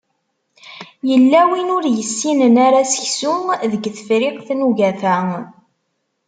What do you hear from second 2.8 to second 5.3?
seksu deg Tefriqt n ugafa